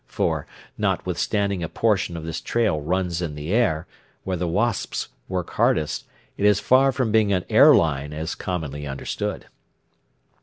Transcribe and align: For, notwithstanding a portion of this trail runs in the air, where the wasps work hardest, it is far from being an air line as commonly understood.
For, 0.07 0.47
notwithstanding 0.79 1.61
a 1.61 1.69
portion 1.69 2.17
of 2.17 2.25
this 2.25 2.41
trail 2.41 2.81
runs 2.81 3.21
in 3.21 3.35
the 3.35 3.53
air, 3.53 3.85
where 4.23 4.35
the 4.35 4.47
wasps 4.47 5.09
work 5.29 5.51
hardest, 5.51 6.07
it 6.37 6.45
is 6.47 6.59
far 6.59 6.91
from 6.91 7.11
being 7.11 7.31
an 7.31 7.45
air 7.49 7.75
line 7.75 8.11
as 8.11 8.33
commonly 8.33 8.87
understood. 8.87 9.45